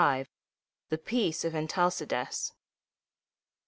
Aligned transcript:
LXXV. 0.01 0.27
THE 0.89 0.97
PEACE 0.97 1.45
OF 1.45 1.53
ANTALCIDAS. 1.53 2.53